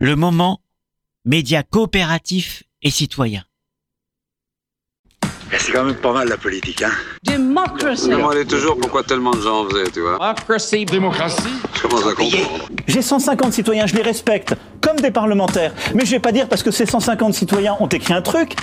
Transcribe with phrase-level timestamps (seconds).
[0.00, 0.60] le moment
[1.24, 3.42] média coopératif et citoyen.
[5.58, 6.92] C'est quand même pas mal la politique, hein
[7.24, 8.04] Democracy.
[8.04, 8.78] Je me demandais toujours?
[8.78, 10.16] Pourquoi tellement de gens en faisaient, tu vois?
[10.18, 10.84] Democracy.
[10.84, 12.68] Démocratie Je commence à comprendre.
[12.86, 15.74] J'ai 150 citoyens, je les respecte, comme des parlementaires.
[15.94, 18.54] Mais je vais pas dire parce que ces 150 citoyens ont écrit un truc,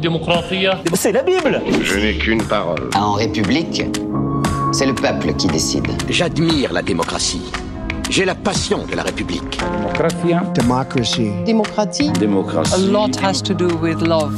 [0.00, 1.62] Démocratie c'est la Bible.
[1.82, 2.90] Je n'ai qu'une parole.
[2.96, 3.84] En République,
[4.72, 5.86] c'est le peuple qui décide.
[6.08, 7.42] J'admire la démocratie.
[8.14, 9.58] J'ai la passion de la République.
[10.54, 11.32] Democracy.
[11.44, 12.12] Démocratie.
[12.72, 14.36] A lot has to do with love,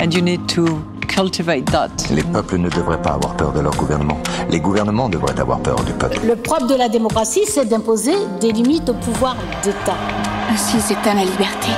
[0.00, 1.90] and you need to cultivate that.
[2.10, 4.18] Les peuples ne devraient pas avoir peur de leur gouvernement.
[4.50, 6.18] Les gouvernements devraient avoir peur du peuple.
[6.26, 9.94] Le propre de la démocratie, c'est d'imposer des limites au pouvoir d'État.
[10.52, 11.70] Ainsi s'éteint la liberté.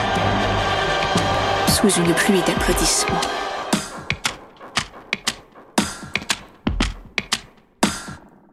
[1.66, 3.27] Sous une pluie d'applaudissements.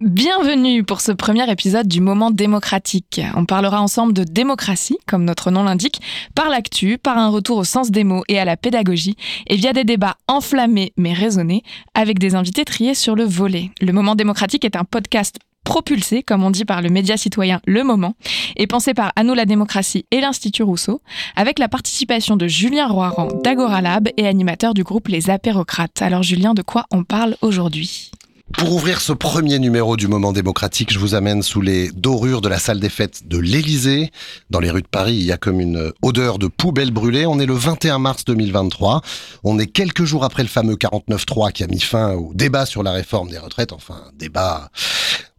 [0.05, 3.22] Bienvenue pour ce premier épisode du Moment démocratique.
[3.36, 6.00] On parlera ensemble de démocratie, comme notre nom l'indique,
[6.36, 9.16] par l'actu, par un retour au sens des mots et à la pédagogie,
[9.47, 11.64] et via des débats enflammés mais raisonnés,
[11.95, 13.72] avec des invités triés sur le volet.
[13.81, 17.84] Le Moment démocratique est un podcast propulsé, comme on dit par le média citoyen Le
[17.84, 18.14] Moment,
[18.58, 21.02] et pensé par À la démocratie et l'Institut Rousseau,
[21.36, 26.03] avec la participation de Julien Roiran d'Agora Lab et animateur du groupe Les Apérocrates.
[26.03, 28.12] Alors Julien, de quoi on parle aujourd'hui?
[28.53, 32.47] Pour ouvrir ce premier numéro du moment démocratique, je vous amène sous les dorures de
[32.47, 34.11] la salle des fêtes de l'Élysée.
[34.49, 37.25] Dans les rues de Paris, il y a comme une odeur de poubelle brûlée.
[37.25, 39.01] On est le 21 mars 2023.
[39.43, 42.83] On est quelques jours après le fameux 49.3 qui a mis fin au débat sur
[42.83, 43.73] la réforme des retraites.
[43.73, 44.69] Enfin, débat.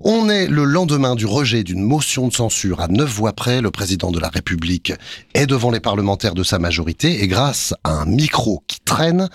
[0.00, 3.60] On est le lendemain du rejet d'une motion de censure à neuf voix près.
[3.60, 4.92] Le président de la République
[5.32, 9.30] est devant les parlementaires de sa majorité et grâce à un micro qui traîne,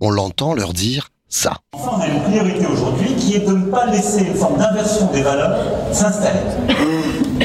[0.00, 3.86] on l'entend leur dire Enfin, on a une priorité aujourd'hui qui est de ne pas
[3.86, 5.56] laisser une forme d'inversion des valeurs
[5.90, 6.38] s'installer.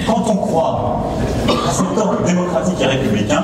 [0.06, 1.04] Quand on croit
[1.48, 3.44] à cet ordre démocratique et républicain,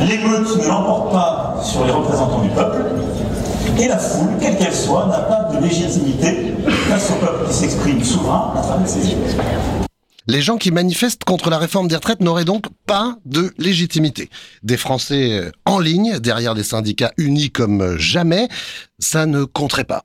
[0.00, 2.82] l'émeute ne l'emporte pas sur les représentants du peuple,
[3.80, 6.54] et la foule, quelle qu'elle soit, n'a pas de légitimité
[6.88, 9.16] face au peuple qui s'exprime souverain à travers ses yeux.
[10.26, 14.30] Les gens qui manifestent contre la réforme des retraites n'auraient donc pas de légitimité.
[14.62, 18.48] Des Français en ligne, derrière des syndicats unis comme jamais,
[18.98, 20.04] ça ne compterait pas.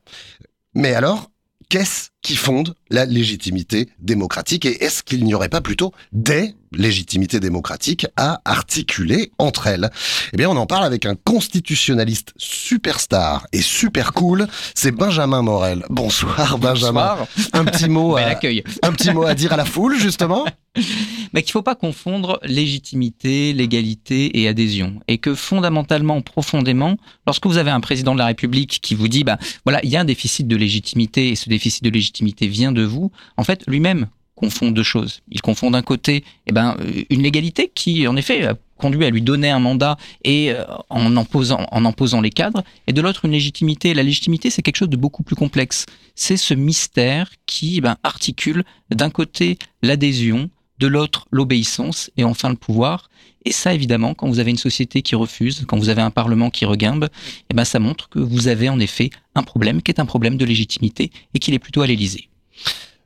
[0.74, 1.31] Mais alors,
[1.69, 7.40] qu'est-ce qui fonde la légitimité démocratique et est-ce qu'il n'y aurait pas plutôt des légitimités
[7.40, 9.90] démocratiques à articuler entre elles?
[10.34, 15.85] Eh bien, on en parle avec un constitutionnaliste superstar et super cool, c'est Benjamin Morel.
[15.90, 17.16] Bonsoir Benjamin.
[17.18, 17.28] Bonsoir.
[17.53, 18.63] Un petit mot à, l'accueil.
[18.84, 20.46] un petit mot à dire à la foule justement?
[21.34, 25.00] Mais qu'il ne faut pas confondre légitimité, légalité et adhésion.
[25.08, 29.24] Et que fondamentalement, profondément, lorsque vous avez un président de la République qui vous dit,
[29.24, 32.09] bah, voilà, il y a un déficit de légitimité et ce déficit de légitimité
[32.42, 35.22] vient de vous, en fait, lui-même confond deux choses.
[35.30, 36.78] Il confond d'un côté eh ben,
[37.09, 41.16] une légalité qui, en effet, a conduit à lui donner un mandat et euh, en,
[41.18, 43.94] en, posant, en en posant les cadres, et de l'autre une légitimité.
[43.94, 45.86] La légitimité, c'est quelque chose de beaucoup plus complexe.
[46.16, 52.50] C'est ce mystère qui eh ben, articule d'un côté l'adhésion, de l'autre l'obéissance et enfin
[52.50, 53.09] le pouvoir.
[53.45, 56.50] Et ça, évidemment, quand vous avez une société qui refuse, quand vous avez un parlement
[56.50, 57.07] qui reguimbe,
[57.50, 60.38] eh ben, ça montre que vous avez en effet un problème qui est un problème
[60.38, 62.29] de légitimité et qu'il est plutôt à l'Élysée.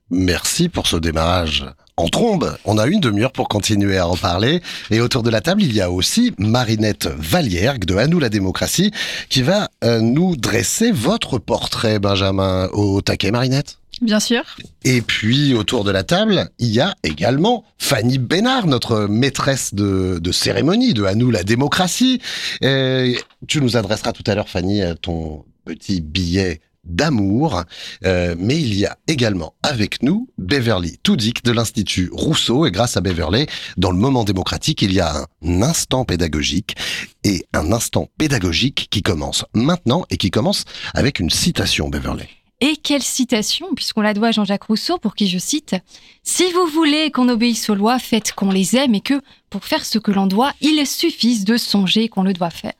[0.09, 1.65] Merci pour ce démarrage
[1.97, 2.55] en trombe.
[2.65, 4.61] On a une demi-heure pour continuer à en parler.
[4.91, 8.29] Et autour de la table, il y a aussi Marinette Valiergue de À nous la
[8.29, 8.91] démocratie
[9.29, 13.77] qui va euh, nous dresser votre portrait, Benjamin, au taquet, Marinette?
[14.03, 14.43] Bien sûr.
[14.83, 20.19] Et puis autour de la table, il y a également Fanny Bénard, notre maîtresse de,
[20.31, 22.19] cérémonie de À nous la démocratie.
[22.61, 27.63] Et tu nous adresseras tout à l'heure, Fanny, ton petit billet d'amour,
[28.05, 32.97] euh, mais il y a également avec nous Beverly Toudic de l'Institut Rousseau, et grâce
[32.97, 33.47] à Beverly,
[33.77, 36.75] dans le moment démocratique, il y a un instant pédagogique,
[37.23, 42.42] et un instant pédagogique qui commence maintenant, et qui commence avec une citation, Beverly.
[42.65, 45.75] Et quelle citation, puisqu'on la doit à Jean-Jacques Rousseau, pour qui je cite
[46.23, 49.19] Si vous voulez qu'on obéisse aux lois, faites qu'on les aime, et que,
[49.49, 52.71] pour faire ce que l'on doit, il suffise de songer qu'on le doit faire.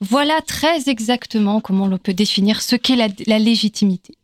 [0.00, 4.14] Voilà très exactement comment on peut définir ce qu'est la, la, légitimité.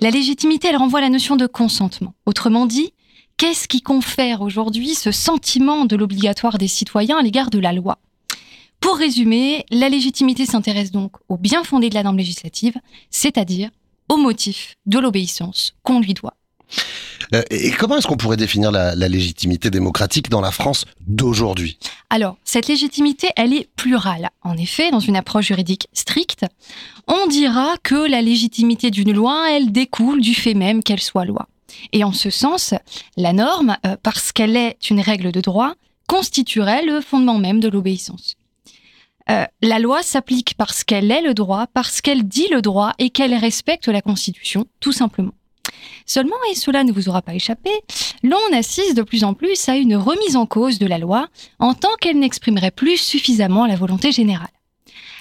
[0.00, 2.12] La légitimité, elle renvoie à la notion de consentement.
[2.26, 2.92] Autrement dit,
[3.38, 7.96] qu'est-ce qui confère aujourd'hui ce sentiment de l'obligatoire des citoyens à l'égard de la loi?
[8.80, 12.74] Pour résumer, la légitimité s'intéresse donc au bien fondé de la norme législative,
[13.10, 13.70] c'est-à-dire
[14.08, 16.34] au motif de l'obéissance qu'on lui doit.
[17.34, 21.78] Euh, et comment est-ce qu'on pourrait définir la, la, légitimité démocratique dans la France d'aujourd'hui?
[22.10, 24.30] Alors, cette légitimité, elle est plurale.
[24.42, 26.44] En effet, dans une approche juridique stricte,
[27.06, 31.48] on dira que la légitimité d'une loi, elle découle du fait même qu'elle soit loi.
[31.92, 32.74] Et en ce sens,
[33.16, 35.74] la norme, euh, parce qu'elle est une règle de droit,
[36.08, 38.36] constituerait le fondement même de l'obéissance.
[39.28, 43.10] Euh, la loi s'applique parce qu'elle est le droit, parce qu'elle dit le droit et
[43.10, 45.32] qu'elle respecte la Constitution, tout simplement.
[46.06, 47.70] Seulement, et cela ne vous aura pas échappé,
[48.22, 51.28] l'on assiste de plus en plus à une remise en cause de la loi
[51.58, 54.48] en tant qu'elle n'exprimerait plus suffisamment la volonté générale.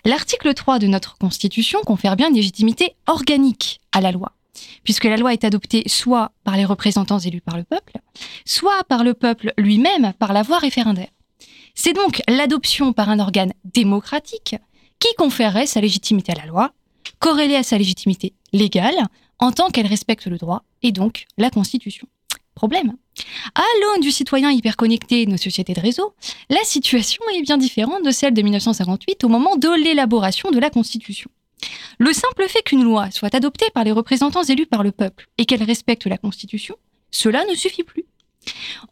[0.05, 4.33] L'article 3 de notre Constitution confère bien une légitimité organique à la loi,
[4.83, 7.93] puisque la loi est adoptée soit par les représentants élus par le peuple,
[8.45, 11.09] soit par le peuple lui-même par la voie référendaire.
[11.75, 14.55] C'est donc l'adoption par un organe démocratique
[14.99, 16.71] qui conférerait sa légitimité à la loi,
[17.19, 19.07] corrélée à sa légitimité légale,
[19.39, 22.07] en tant qu'elle respecte le droit et donc la Constitution.
[22.55, 22.95] Problème.
[23.53, 26.13] À l'aune du citoyen hyperconnecté de nos sociétés de réseau,
[26.49, 30.69] la situation est bien différente de celle de 1958 au moment de l'élaboration de la
[30.69, 31.29] Constitution.
[31.99, 35.45] Le simple fait qu'une loi soit adoptée par les représentants élus par le peuple et
[35.45, 36.75] qu'elle respecte la Constitution,
[37.11, 38.05] cela ne suffit plus.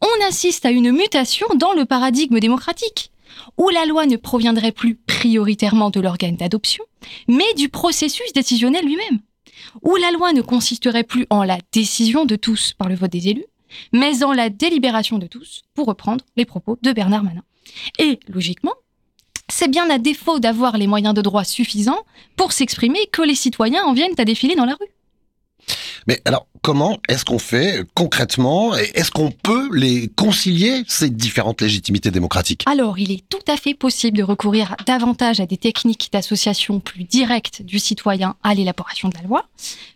[0.01, 3.11] On assiste à une mutation dans le paradigme démocratique,
[3.57, 6.83] où la loi ne proviendrait plus prioritairement de l'organe d'adoption,
[7.27, 9.19] mais du processus décisionnel lui-même,
[9.81, 13.29] où la loi ne consisterait plus en la décision de tous par le vote des
[13.29, 13.45] élus,
[13.91, 17.44] mais en la délibération de tous, pour reprendre les propos de Bernard Manin.
[18.00, 18.73] Et, logiquement,
[19.50, 22.05] c'est bien à défaut d'avoir les moyens de droit suffisants
[22.35, 24.93] pour s'exprimer que les citoyens en viennent à défiler dans la rue.
[26.07, 32.11] Mais alors, comment est-ce qu'on fait concrètement Est-ce qu'on peut les concilier, ces différentes légitimités
[32.11, 32.63] démocratiques?
[32.65, 37.03] Alors, il est tout à fait possible de recourir davantage à des techniques d'association plus
[37.03, 39.45] directes du citoyen à l'élaboration de la loi.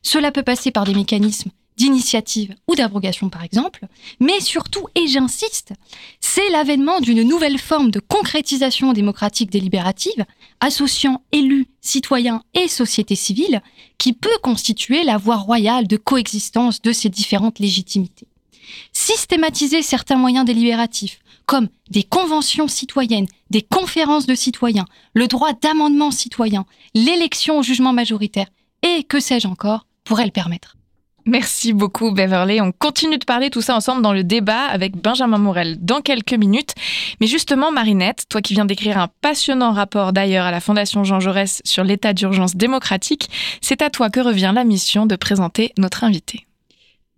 [0.02, 3.86] Cela peut passer par des mécanismes d'initiative ou d'abrogation par exemple,
[4.20, 5.74] mais surtout, et j'insiste,
[6.20, 10.26] c'est l'avènement d'une nouvelle forme de concrétisation démocratique délibérative,
[10.60, 13.62] associant élus, citoyens et société civile,
[13.98, 18.28] qui peut constituer la voie royale de coexistence de ces différentes légitimités.
[18.94, 26.12] Systématiser certains moyens délibératifs, comme des conventions citoyennes, des conférences de citoyens, le droit d'amendement
[26.12, 28.48] citoyen, l'élection au jugement majoritaire,
[28.84, 30.77] et que sais-je encore, pourrait le permettre.
[31.28, 32.62] Merci beaucoup Beverly.
[32.62, 36.34] On continue de parler tout ça ensemble dans le débat avec Benjamin Morel dans quelques
[36.34, 36.74] minutes.
[37.20, 41.20] Mais justement Marinette, toi qui viens d'écrire un passionnant rapport d'ailleurs à la Fondation Jean
[41.20, 43.30] Jaurès sur l'état d'urgence démocratique,
[43.60, 46.48] c'est à toi que revient la mission de présenter notre invité.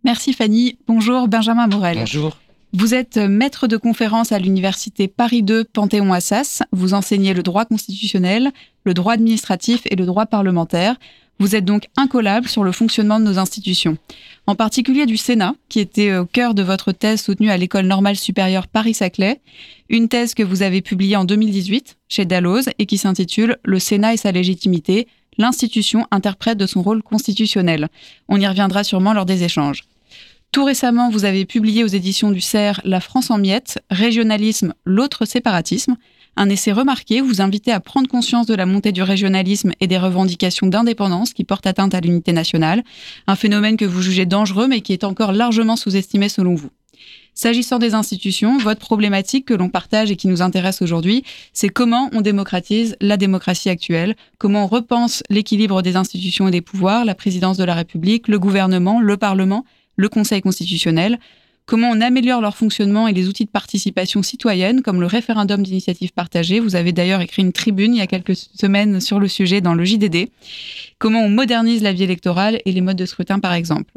[0.04, 0.80] Merci Fanny.
[0.88, 2.00] Bonjour Benjamin Morel.
[2.00, 2.36] Bonjour.
[2.74, 6.64] Vous êtes maître de conférence à l'université Paris 2 Panthéon-Assas.
[6.72, 8.52] Vous enseignez le droit constitutionnel,
[8.86, 10.96] le droit administratif et le droit parlementaire.
[11.42, 13.98] Vous êtes donc incollable sur le fonctionnement de nos institutions,
[14.46, 18.18] en particulier du Sénat, qui était au cœur de votre thèse soutenue à l'École normale
[18.18, 19.40] supérieure Paris-Saclay,
[19.88, 24.16] une thèse que vous avez publiée en 2018 chez Dalloz et qui s'intitule Le Sénat
[24.16, 25.08] et sa légitimité,
[25.38, 27.88] l'institution interprète de son rôle constitutionnel.
[28.28, 29.84] On y reviendra sûrement lors des échanges.
[30.52, 35.24] Tout récemment, vous avez publié aux éditions du CERF La France en miettes, régionalisme, l'autre
[35.24, 35.96] séparatisme,
[36.36, 39.98] un essai remarqué vous invitez à prendre conscience de la montée du régionalisme et des
[39.98, 42.84] revendications d'indépendance qui portent atteinte à l'unité nationale,
[43.28, 46.70] un phénomène que vous jugez dangereux mais qui est encore largement sous-estimé selon vous.
[47.34, 51.24] S'agissant des institutions, votre problématique que l'on partage et qui nous intéresse aujourd'hui,
[51.54, 56.60] c'est comment on démocratise la démocratie actuelle, comment on repense l'équilibre des institutions et des
[56.60, 59.64] pouvoirs, la présidence de la République, le gouvernement, le Parlement,
[59.96, 61.18] le Conseil constitutionnel,
[61.70, 66.12] comment on améliore leur fonctionnement et les outils de participation citoyenne, comme le référendum d'initiative
[66.14, 66.60] partagée.
[66.60, 69.76] Vous avez d'ailleurs écrit une tribune il y a quelques semaines sur le sujet dans
[69.76, 70.30] le JDD.
[70.98, 73.94] Comment on modernise la vie électorale et les modes de scrutin, par exemple.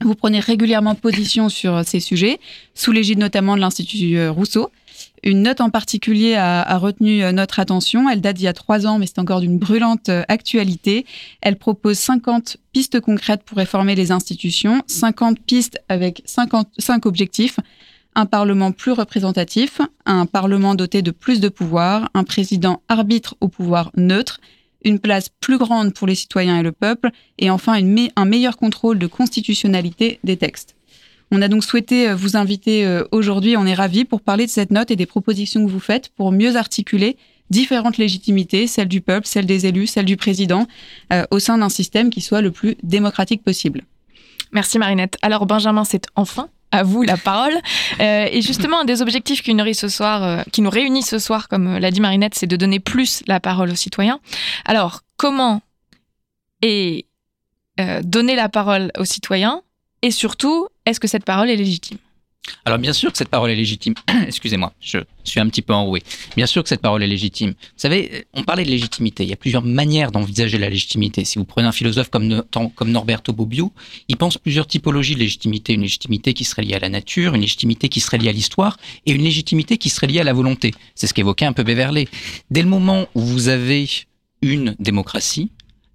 [0.00, 2.40] Vous prenez régulièrement position sur ces sujets,
[2.74, 4.70] sous l'égide notamment de l'Institut euh, Rousseau.
[5.24, 8.10] Une note en particulier a, retenu euh, notre attention.
[8.10, 11.06] Elle date d'il y a trois ans, mais c'est encore d'une brûlante euh, actualité.
[11.40, 17.58] Elle propose 50 pistes concrètes pour réformer les institutions, 50 pistes avec 55 objectifs.
[18.14, 23.48] Un Parlement plus représentatif, un Parlement doté de plus de pouvoirs, un président arbitre au
[23.48, 24.40] pouvoir neutre,
[24.84, 27.80] une place plus grande pour les citoyens et le peuple, et enfin
[28.14, 30.73] un meilleur contrôle de constitutionnalité des textes.
[31.30, 34.50] On a donc souhaité euh, vous inviter euh, aujourd'hui, on est ravis, pour parler de
[34.50, 37.16] cette note et des propositions que vous faites pour mieux articuler
[37.50, 40.66] différentes légitimités, celle du peuple, celle des élus, celle du président,
[41.12, 43.82] euh, au sein d'un système qui soit le plus démocratique possible.
[44.52, 45.18] Merci Marinette.
[45.22, 47.54] Alors Benjamin, c'est enfin à vous la parole.
[48.00, 51.78] et justement, un des objectifs qui nous, ce soir, qui nous réunit ce soir, comme
[51.78, 54.18] l'a dit Marinette, c'est de donner plus la parole aux citoyens.
[54.64, 55.62] Alors, comment
[56.62, 57.06] et
[58.02, 59.62] donner la parole aux citoyens?
[60.02, 61.98] Et surtout, est-ce que cette parole est légitime?
[62.64, 63.94] Alors bien sûr que cette parole est légitime.
[64.26, 66.02] Excusez-moi, je suis un petit peu enroué.
[66.36, 67.50] Bien sûr que cette parole est légitime.
[67.50, 69.24] Vous savez, on parlait de légitimité.
[69.24, 71.24] Il y a plusieurs manières d'envisager la légitimité.
[71.24, 73.72] Si vous prenez un philosophe comme, comme Norberto Bobbio,
[74.08, 75.74] il pense plusieurs typologies de légitimité.
[75.74, 78.76] Une légitimité qui serait liée à la nature, une légitimité qui serait liée à l'histoire,
[79.06, 80.74] et une légitimité qui serait liée à la volonté.
[80.94, 82.08] C'est ce qu'évoquait un peu Beverley.
[82.50, 83.88] Dès le moment où vous avez
[84.42, 85.50] une démocratie,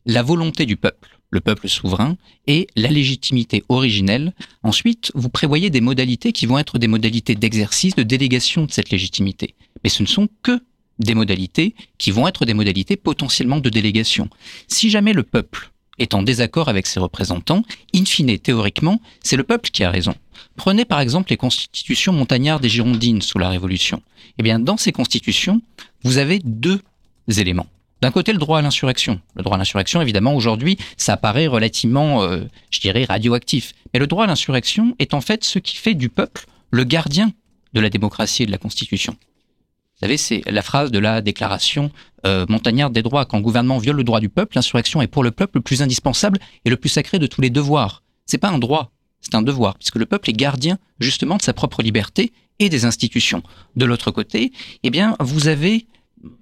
[0.05, 2.17] la volonté du peuple le peuple souverain,
[2.47, 4.33] et la légitimité originelle.
[4.63, 8.89] Ensuite, vous prévoyez des modalités qui vont être des modalités d'exercice, de délégation de cette
[8.89, 9.55] légitimité.
[9.83, 10.59] Mais ce ne sont que
[10.99, 14.29] des modalités qui vont être des modalités potentiellement de délégation.
[14.67, 19.43] Si jamais le peuple est en désaccord avec ses représentants, in fine, théoriquement, c'est le
[19.43, 20.15] peuple qui a raison.
[20.55, 24.01] Prenez par exemple les constitutions montagnardes et girondines sous la Révolution.
[24.37, 25.61] Eh bien, dans ces constitutions,
[26.03, 26.81] vous avez deux
[27.27, 27.67] éléments.
[28.01, 29.19] D'un côté, le droit à l'insurrection.
[29.35, 33.73] Le droit à l'insurrection, évidemment, aujourd'hui, ça paraît relativement, euh, je dirais, radioactif.
[33.93, 37.31] Mais le droit à l'insurrection est en fait ce qui fait du peuple le gardien
[37.73, 39.13] de la démocratie et de la Constitution.
[39.13, 41.91] Vous savez, c'est la phrase de la déclaration
[42.25, 43.25] euh, montagnarde des droits.
[43.25, 45.81] Quand le gouvernement viole le droit du peuple, l'insurrection est pour le peuple le plus
[45.81, 48.01] indispensable et le plus sacré de tous les devoirs.
[48.25, 51.51] C'est pas un droit, c'est un devoir, puisque le peuple est gardien justement de sa
[51.51, 53.43] propre liberté et des institutions.
[53.75, 54.53] De l'autre côté,
[54.83, 55.85] eh bien, vous avez,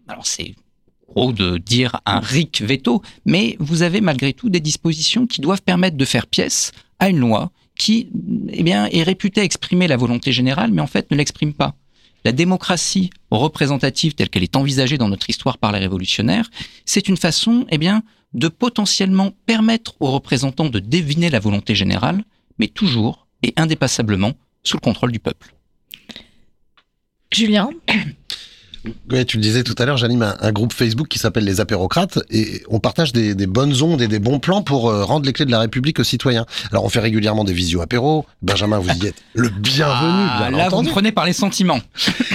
[0.07, 0.53] alors c'est
[1.15, 5.97] de dire un RIC veto, mais vous avez malgré tout des dispositions qui doivent permettre
[5.97, 8.09] de faire pièce à une loi qui
[8.49, 11.75] eh bien, est réputée exprimer la volonté générale, mais en fait ne l'exprime pas.
[12.25, 16.49] La démocratie représentative telle qu'elle est envisagée dans notre histoire par les révolutionnaires,
[16.85, 22.23] c'est une façon eh bien, de potentiellement permettre aux représentants de deviner la volonté générale,
[22.59, 24.33] mais toujours et indépassablement
[24.63, 25.53] sous le contrôle du peuple.
[27.31, 27.69] Julien
[29.11, 32.19] Ouais, tu le disais tout à l'heure, j'anime un, groupe Facebook qui s'appelle les apérocrates
[32.29, 35.45] et on partage des, bonnes ondes et des bons plans pour euh, rendre les clés
[35.45, 36.45] de la République aux citoyens.
[36.71, 38.25] Alors on fait régulièrement des visio apéros.
[38.41, 40.27] Benjamin, vous y êtes le bienvenu.
[40.29, 41.79] Ah, là, vous me prenez par les sentiments.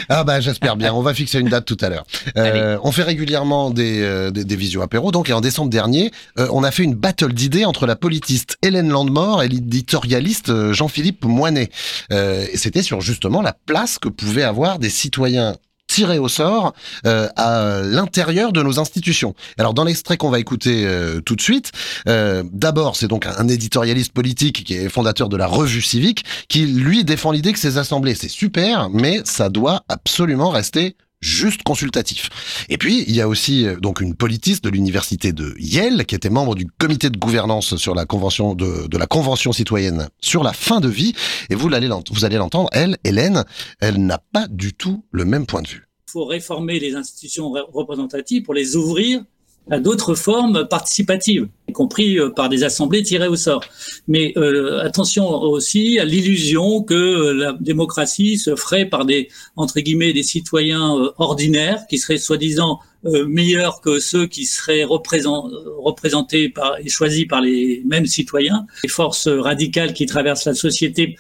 [0.09, 0.93] ah bah j'espère bien.
[0.95, 2.05] On va fixer une date tout à l'heure.
[2.37, 5.13] Euh, on fait régulièrement des, euh, des, visio apéros.
[5.13, 8.89] Donc et en décembre dernier, on a fait une battle d'idées entre la politiste Hélène
[8.89, 11.71] Landemort et l'éditorialiste Jean-Philippe Moinet.
[12.11, 15.55] et c'était sur justement la place que pouvaient avoir des citoyens
[15.93, 16.73] tiré au sort
[17.05, 19.35] euh, à l'intérieur de nos institutions.
[19.59, 21.71] Alors dans l'extrait qu'on va écouter euh, tout de suite,
[22.09, 26.65] euh, d'abord c'est donc un éditorialiste politique qui est fondateur de la Revue Civique qui
[26.65, 32.29] lui défend l'idée que ces assemblées c'est super, mais ça doit absolument rester juste consultatif.
[32.69, 36.15] Et puis, il y a aussi euh, donc une politiste de l'université de Yale qui
[36.15, 40.43] était membre du comité de gouvernance sur la convention de, de la convention citoyenne sur
[40.43, 41.15] la fin de vie.
[41.49, 43.45] Et vous allez vous allez l'entendre, elle, Hélène,
[43.81, 45.89] elle n'a pas du tout le même point de vue.
[46.09, 49.25] Il faut réformer les institutions représentatives pour les ouvrir
[49.71, 53.65] à d'autres formes participatives, y compris euh, par des assemblées tirées au sort.
[54.09, 59.81] Mais euh, attention aussi à l'illusion que euh, la démocratie se ferait par des entre
[59.81, 62.81] guillemets des citoyens ordinaires qui seraient soi-disant
[63.27, 68.65] meilleurs que ceux qui seraient représentés par, et choisis par les mêmes citoyens.
[68.85, 71.17] Les forces radicales qui traversent la société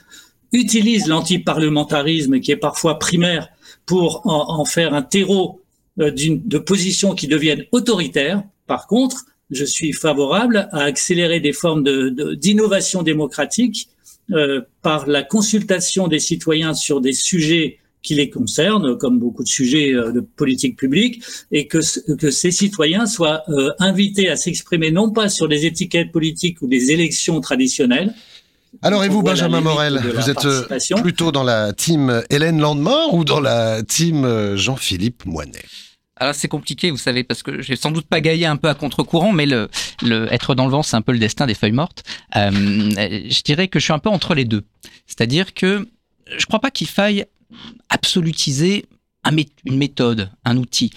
[0.52, 3.48] utilisent l'antiparlementarisme qui est parfois primaire
[3.86, 5.61] pour en, faire un terreau
[5.96, 8.42] de positions qui deviennent autoritaires.
[8.66, 11.84] Par contre, je suis favorable à accélérer des formes
[12.36, 13.88] d'innovation démocratique
[14.30, 19.48] euh, par la consultation des citoyens sur des sujets qui les concernent, comme beaucoup de
[19.48, 25.10] sujets euh, de politique publique, et que, ces citoyens soient euh, invités à s'exprimer non
[25.10, 28.14] pas sur des étiquettes politiques ou des élections traditionnelles,
[28.80, 30.66] alors et vous, Benjamin Morel, vous êtes euh,
[31.02, 35.64] plutôt dans la team Hélène Landemort ou dans la team euh, Jean-Philippe Moinet?
[36.16, 38.74] Alors c'est compliqué, vous savez, parce que j'ai sans doute pas gaillé un peu à
[38.74, 39.68] contre-courant, mais le,
[40.02, 42.04] le, être dans le vent, c'est un peu le destin des feuilles mortes.
[42.36, 44.62] Euh, je dirais que je suis un peu entre les deux.
[45.06, 45.88] C'est-à-dire que
[46.36, 47.26] je crois pas qu'il faille
[47.88, 48.86] absolutiser
[49.64, 50.90] une méthode, un outil.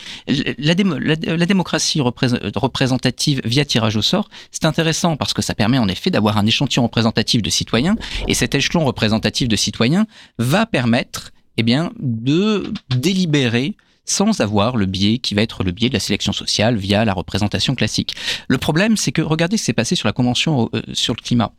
[0.58, 6.10] La, démocratie représentative via tirage au sort, c'est intéressant parce que ça permet en effet
[6.10, 7.96] d'avoir un échantillon représentatif de citoyens
[8.28, 10.08] et cet échelon représentatif de citoyens
[10.40, 15.90] va permettre eh bien, de délibérer sans avoir le biais qui va être le biais
[15.90, 18.16] de la sélection sociale via la représentation classique.
[18.48, 21.22] Le problème, c'est que regardez ce qui s'est passé sur la Convention euh, sur le
[21.22, 21.54] climat.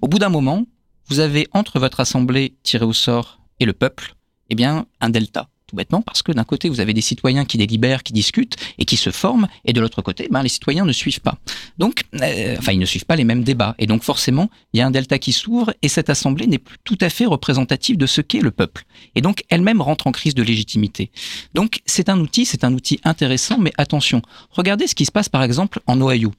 [0.00, 0.66] Au bout d'un moment,
[1.08, 4.14] vous avez entre votre assemblée tirée au sort et le peuple,
[4.50, 8.02] eh bien, un delta bêtement parce que d'un côté, vous avez des citoyens qui délibèrent,
[8.02, 11.20] qui discutent et qui se forment, et de l'autre côté, ben, les citoyens ne suivent
[11.20, 11.38] pas.
[11.78, 13.74] Donc, euh, enfin, ils ne suivent pas les mêmes débats.
[13.78, 16.78] Et donc, forcément, il y a un delta qui s'ouvre, et cette assemblée n'est plus
[16.84, 18.84] tout à fait représentative de ce qu'est le peuple.
[19.14, 21.10] Et donc, elle-même rentre en crise de légitimité.
[21.54, 25.28] Donc, c'est un outil, c'est un outil intéressant, mais attention, regardez ce qui se passe
[25.28, 26.32] par exemple en Ohio.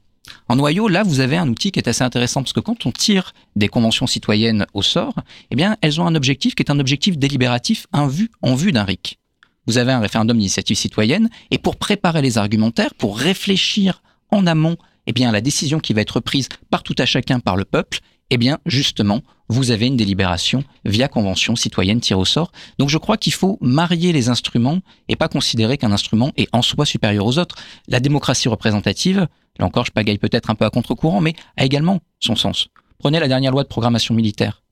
[0.48, 2.92] En noyau, là, vous avez un outil qui est assez intéressant parce que quand on
[2.92, 5.16] tire des conventions citoyennes au sort,
[5.52, 8.72] eh bien, elles ont un objectif qui est un objectif délibératif en vue, en vue
[8.72, 9.20] d'un RIC.
[9.66, 14.78] Vous avez un référendum d'initiative citoyenne et pour préparer les argumentaires, pour réfléchir en amont,
[15.08, 17.66] eh bien, à la décision qui va être prise par tout à chacun par le
[17.66, 22.52] peuple, eh bien, justement, vous avez une délibération via convention citoyenne tirée au sort.
[22.80, 26.62] Donc, je crois qu'il faut marier les instruments et pas considérer qu'un instrument est en
[26.62, 27.56] soi supérieur aux autres.
[27.88, 29.28] La démocratie représentative,
[29.60, 32.70] là encore, je pagaille peut-être un peu à contre-courant, mais a également son sens.
[32.98, 34.63] Prenez la dernière loi de programmation militaire.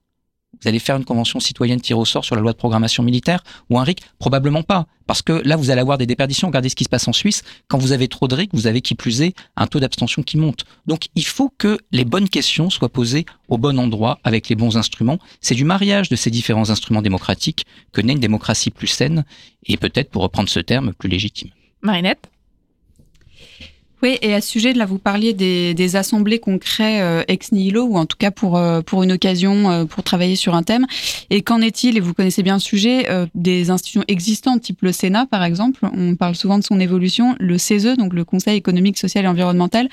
[0.61, 3.43] Vous allez faire une convention citoyenne tirée au sort sur la loi de programmation militaire
[3.69, 4.85] ou un RIC Probablement pas.
[5.07, 6.47] Parce que là, vous allez avoir des déperditions.
[6.47, 7.43] Regardez ce qui se passe en Suisse.
[7.67, 10.37] Quand vous avez trop de RIC, vous avez qui plus est un taux d'abstention qui
[10.37, 10.65] monte.
[10.85, 14.77] Donc il faut que les bonnes questions soient posées au bon endroit avec les bons
[14.77, 15.19] instruments.
[15.39, 19.25] C'est du mariage de ces différents instruments démocratiques que naît une démocratie plus saine
[19.65, 21.49] et peut-être, pour reprendre ce terme, plus légitime.
[21.81, 22.30] Marinette
[24.01, 27.83] oui, et à ce sujet, là, vous parliez des, assemblées qu'on crée euh, ex nihilo,
[27.83, 30.87] ou en tout cas pour, euh, pour une occasion, euh, pour travailler sur un thème.
[31.29, 35.25] Et qu'en est-il, et vous connaissez bien le sujet, des institutions existantes, type le Sénat,
[35.25, 35.85] par exemple?
[35.95, 37.35] On parle souvent de son évolution.
[37.39, 39.87] Le CESE, donc le Conseil économique, social et environnemental.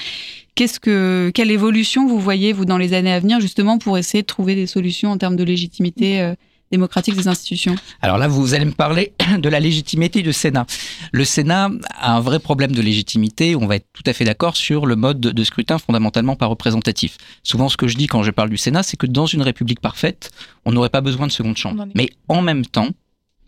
[0.55, 4.55] Quelle évolution vous voyez, vous, dans les années à venir, justement, pour essayer de trouver
[4.55, 6.35] des solutions en termes de légitimité
[6.71, 10.67] démocratique des institutions Alors là, vous allez me parler de la légitimité du Sénat.
[11.13, 13.57] Le Sénat a un vrai problème de légitimité.
[13.57, 17.17] On va être tout à fait d'accord sur le mode de scrutin fondamentalement pas représentatif.
[17.43, 19.81] Souvent, ce que je dis quand je parle du Sénat, c'est que dans une république
[19.81, 20.31] parfaite,
[20.65, 21.87] on n'aurait pas besoin de seconde chambre.
[21.95, 22.89] Mais en même temps,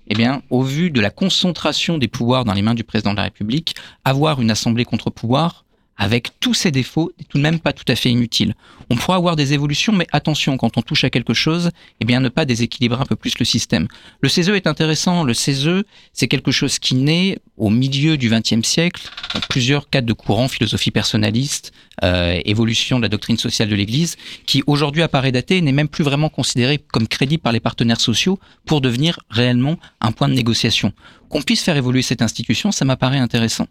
[0.08, 3.16] eh bien, au vu de la concentration des pouvoirs dans les mains du président de
[3.16, 5.64] la République, avoir une assemblée contre-pouvoir,
[6.00, 8.54] avec tous ses défauts, tout de même pas tout à fait inutile.
[8.88, 12.21] On pourra avoir des évolutions, mais attention, quand on touche à quelque chose, eh bien,
[12.21, 13.87] ne pas déséquilibrer un peu plus le système.
[14.23, 15.25] Le CESE est intéressant.
[15.25, 20.07] Le CESE, c'est quelque chose qui naît au milieu du XXe siècle, dans plusieurs cadres
[20.07, 21.71] de courants, philosophie personnaliste,
[22.02, 24.16] euh, évolution de la doctrine sociale de l'Église,
[24.47, 28.00] qui aujourd'hui apparaît daté et n'est même plus vraiment considéré comme crédit par les partenaires
[28.00, 30.95] sociaux pour devenir réellement un point de négociation.
[31.28, 33.66] Qu'on puisse faire évoluer cette institution, ça m'apparaît intéressant.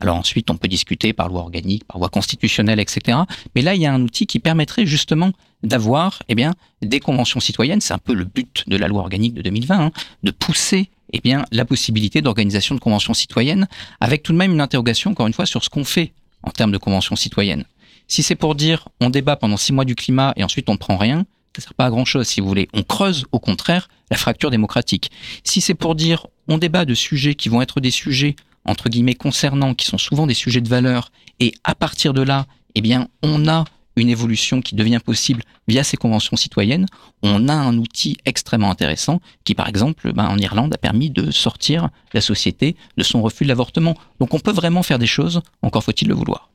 [0.00, 3.18] Alors ensuite, on peut discuter par loi organique, par loi constitutionnelle, etc.
[3.54, 7.38] Mais là, il y a un outil qui permettrait justement d'avoir eh bien, des conventions
[7.38, 7.82] citoyennes.
[7.82, 9.90] C'est un peu le but de la loi organique de 2020, hein,
[10.22, 13.68] de pousser eh bien, la possibilité d'organisation de conventions citoyennes,
[14.00, 16.72] avec tout de même une interrogation, encore une fois, sur ce qu'on fait en termes
[16.72, 17.64] de conventions citoyennes.
[18.08, 20.78] Si c'est pour dire on débat pendant six mois du climat et ensuite on ne
[20.78, 22.68] prend rien, ça ne sert pas à grand chose, si vous voulez.
[22.72, 25.10] On creuse, au contraire, la fracture démocratique.
[25.44, 29.14] Si c'est pour dire on débat de sujets qui vont être des sujets entre guillemets
[29.14, 33.08] concernants, qui sont souvent des sujets de valeur, et à partir de là, eh bien,
[33.22, 33.64] on a
[33.96, 36.86] une évolution qui devient possible via ces conventions citoyennes,
[37.22, 41.30] on a un outil extrêmement intéressant qui, par exemple, ben, en Irlande, a permis de
[41.30, 43.96] sortir la société de son refus de l'avortement.
[44.18, 46.50] Donc on peut vraiment faire des choses, encore faut-il le vouloir.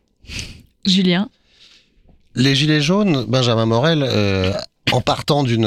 [0.86, 1.30] Julien?
[2.36, 4.54] Les Gilets jaunes, Benjamin Morel, euh,
[4.92, 5.66] en partant d'une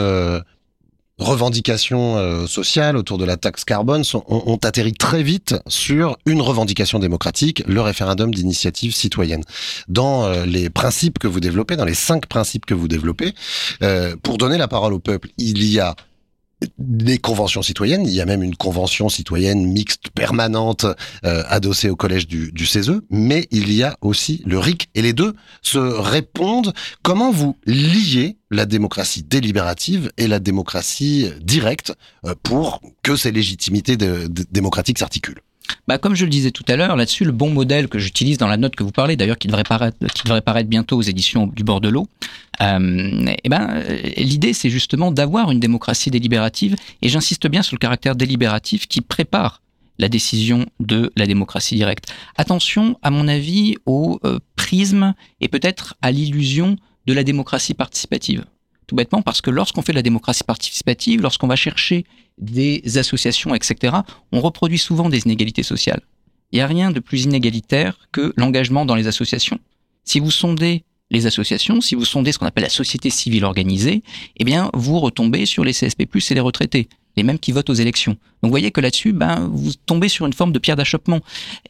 [1.19, 6.41] revendications euh, sociales autour de la taxe carbone sont, ont, atterri très vite sur une
[6.41, 9.43] revendication démocratique, le référendum d'initiative citoyenne.
[9.89, 13.35] Dans euh, les principes que vous développez, dans les cinq principes que vous développez,
[13.83, 15.97] euh, pour donner la parole au peuple, il y a
[16.79, 18.07] des conventions citoyennes.
[18.07, 20.87] Il y a même une convention citoyenne mixte permanente
[21.25, 24.89] euh, adossée au collège du, du CESE, mais il y a aussi le RIC.
[24.95, 26.73] Et les deux se répondent.
[27.03, 31.93] Comment vous liez la démocratie délibérative et la démocratie directe
[32.25, 35.43] euh, pour que ces légitimités démocratiques s'articulent?
[35.87, 38.47] Bah, comme je le disais tout à l'heure, là-dessus, le bon modèle que j'utilise dans
[38.47, 41.89] la note que vous parlez, d'ailleurs qui devrait paraître, bientôt aux éditions du bord de
[41.89, 42.07] l'eau,
[42.61, 47.75] euh, eh ben, euh, l'idée c'est justement d'avoir une démocratie délibérative, et j'insiste bien sur
[47.75, 49.63] le caractère délibératif qui prépare
[49.99, 52.07] la décision de la démocratie directe.
[52.37, 56.77] Attention, à mon avis, au euh, prisme et peut-être à l'illusion
[57.07, 58.45] de la démocratie participative.
[58.89, 62.05] Tout bêtement parce que lorsqu'on fait de la démocratie participative, lorsqu'on va chercher
[62.39, 63.99] des associations, etc.,
[64.33, 66.01] on reproduit souvent des inégalités sociales.
[66.51, 69.59] Il n'y a rien de plus inégalitaire que l'engagement dans les associations.
[70.05, 74.03] Si vous sondez les associations, si vous sondez ce qu'on appelle la société civile organisée,
[74.39, 77.75] eh bien, vous retombez sur les CSP+, et les retraités, les mêmes qui votent aux
[77.75, 78.13] élections.
[78.13, 81.21] Donc, vous voyez que là-dessus, ben, vous tombez sur une forme de pierre d'achoppement.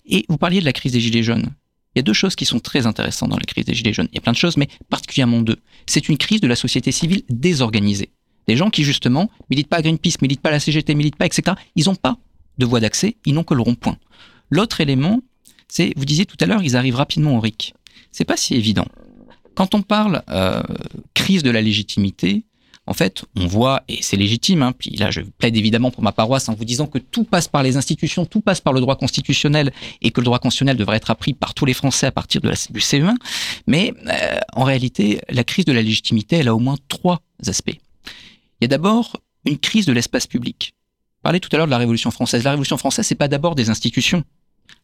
[0.07, 1.51] Et vous parliez de la crise des Gilets jaunes.
[1.99, 4.07] Il y a deux choses qui sont très intéressantes dans la crise des Gilets jaunes.
[4.13, 5.57] Il y a plein de choses, mais particulièrement deux.
[5.85, 8.11] C'est une crise de la société civile désorganisée.
[8.47, 11.27] Des gens qui, justement, militent pas à Greenpeace, militent pas à la CGT, militent pas,
[11.27, 11.57] etc.
[11.75, 12.17] Ils n'ont pas
[12.59, 13.97] de voie d'accès, ils n'ont que le rond-point.
[14.49, 15.23] L'autre élément,
[15.67, 17.75] c'est, vous disiez tout à l'heure, ils arrivent rapidement au RIC.
[18.13, 18.87] C'est pas si évident.
[19.57, 20.63] Quand on parle euh,
[21.15, 22.45] crise de la légitimité,
[22.89, 26.11] en fait, on voit, et c'est légitime, hein, puis là je plaide évidemment pour ma
[26.11, 28.97] paroisse en vous disant que tout passe par les institutions, tout passe par le droit
[28.97, 32.41] constitutionnel, et que le droit constitutionnel devrait être appris par tous les Français à partir
[32.41, 33.15] de la, du CE1,
[33.67, 37.77] mais euh, en réalité, la crise de la légitimité, elle a au moins trois aspects.
[37.77, 40.73] Il y a d'abord une crise de l'espace public.
[41.23, 42.43] Parler tout à l'heure de la Révolution française.
[42.43, 44.25] La Révolution française, c'est pas d'abord des institutions.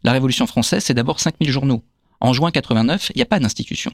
[0.02, 1.82] La Révolution française, c'est d'abord 5000 journaux.
[2.20, 3.92] En juin 89, il n'y a pas d'institution.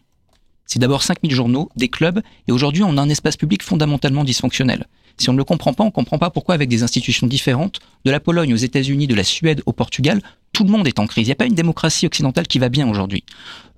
[0.71, 4.87] C'est d'abord 5000 journaux, des clubs, et aujourd'hui on a un espace public fondamentalement dysfonctionnel.
[5.19, 7.81] Si on ne le comprend pas, on ne comprend pas pourquoi avec des institutions différentes,
[8.05, 11.09] de la Pologne aux États-Unis, de la Suède au Portugal, tout le monde est en
[11.09, 11.27] crise.
[11.27, 13.25] Il n'y a pas une démocratie occidentale qui va bien aujourd'hui.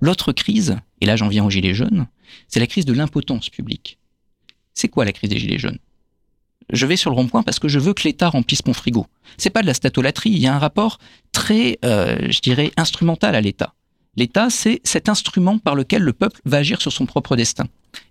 [0.01, 2.05] L'autre crise, et là j'en viens aux Gilets jaunes,
[2.47, 3.97] c'est la crise de l'impotence publique.
[4.75, 5.79] C'est quoi la crise des Gilets jaunes?
[6.71, 9.07] Je vais sur le rond-point parce que je veux que l'État remplisse mon frigo.
[9.39, 10.99] C'est pas de la statolatrie, il y a un rapport
[11.31, 13.73] très, euh, je dirais, instrumental à l'État.
[14.15, 17.65] L'État, c'est cet instrument par lequel le peuple va agir sur son propre destin.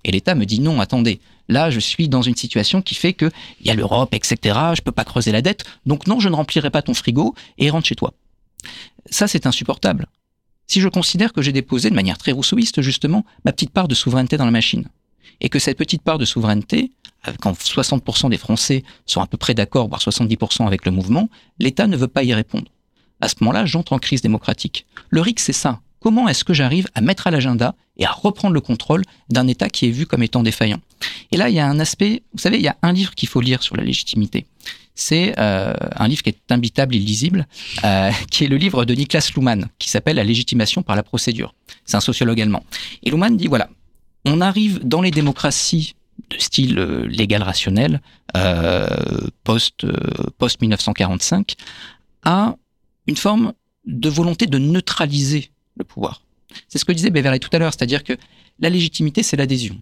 [0.04, 3.30] Et l'État me dit non, attendez, là je suis dans une situation qui fait que
[3.60, 4.36] il y a l'Europe, etc.
[4.74, 7.70] Je peux pas creuser la dette, donc non, je ne remplirai pas ton frigo et
[7.70, 8.12] rentre chez toi.
[9.10, 10.06] Ça, c'est insupportable.
[10.66, 13.94] Si je considère que j'ai déposé de manière très rousseauiste justement ma petite part de
[13.94, 14.88] souveraineté dans la machine,
[15.40, 16.92] et que cette petite part de souveraineté,
[17.40, 21.86] quand 60% des Français sont à peu près d'accord, voire 70% avec le mouvement, l'État
[21.86, 22.70] ne veut pas y répondre.
[23.20, 24.86] À ce moment-là, j'entre en crise démocratique.
[25.10, 25.80] Le RIC, c'est ça.
[26.02, 29.70] Comment est-ce que j'arrive à mettre à l'agenda et à reprendre le contrôle d'un État
[29.70, 30.80] qui est vu comme étant défaillant?
[31.30, 33.28] Et là, il y a un aspect, vous savez, il y a un livre qu'il
[33.28, 34.46] faut lire sur la légitimité.
[34.96, 37.46] C'est euh, un livre qui est imbitable, illisible,
[37.84, 41.54] euh, qui est le livre de Niklas Luhmann, qui s'appelle La légitimation par la procédure.
[41.84, 42.64] C'est un sociologue allemand.
[43.04, 43.70] Et Luhmann dit, voilà,
[44.24, 45.94] on arrive dans les démocraties
[46.30, 48.02] de style euh, légal rationnel,
[49.44, 49.86] post,
[50.38, 51.54] post 1945,
[52.24, 52.56] à
[53.06, 53.52] une forme
[53.86, 56.22] de volonté de neutraliser le pouvoir.
[56.68, 58.14] C'est ce que disait Beverley tout à l'heure, c'est-à-dire que
[58.58, 59.80] la légitimité, c'est l'adhésion.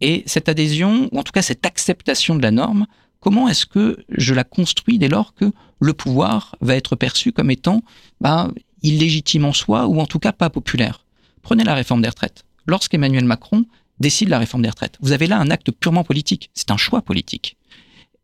[0.00, 2.86] Et cette adhésion, ou en tout cas cette acceptation de la norme,
[3.20, 7.50] comment est-ce que je la construis dès lors que le pouvoir va être perçu comme
[7.50, 7.82] étant
[8.20, 8.50] bah,
[8.82, 11.04] illégitime en soi, ou en tout cas pas populaire?
[11.42, 12.44] Prenez la réforme des retraites.
[12.66, 13.64] Lorsqu'Emmanuel Macron
[14.00, 14.96] décide la réforme des retraites.
[15.00, 16.50] Vous avez là un acte purement politique.
[16.54, 17.56] C'est un choix politique.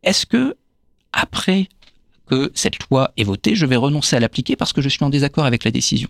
[0.03, 0.55] Est-ce que,
[1.11, 1.67] après
[2.27, 5.09] que cette loi est votée, je vais renoncer à l'appliquer parce que je suis en
[5.09, 6.09] désaccord avec la décision?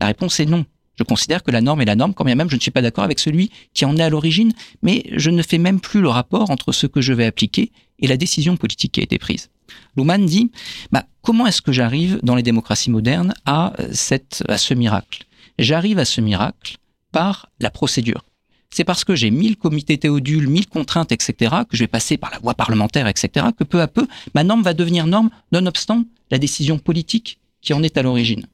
[0.00, 0.64] La réponse est non.
[0.98, 2.82] Je considère que la norme est la norme, quand bien même je ne suis pas
[2.82, 6.08] d'accord avec celui qui en est à l'origine, mais je ne fais même plus le
[6.08, 9.50] rapport entre ce que je vais appliquer et la décision politique qui a été prise.
[9.96, 10.50] Luhmann dit,
[10.92, 15.24] bah, comment est-ce que j'arrive dans les démocraties modernes à, cette, à ce miracle?
[15.58, 16.76] J'arrive à ce miracle
[17.12, 18.22] par la procédure
[18.70, 22.30] c'est parce que j'ai mille comités théodules, mille contraintes, etc., que je vais passer par
[22.30, 26.36] la voie parlementaire, etc., que peu à peu, ma norme va devenir norme, nonobstant la
[26.36, 28.46] décision politique qui en est à l'origine.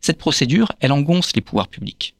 [0.00, 2.14] Cette procédure, elle engonce les pouvoirs publics.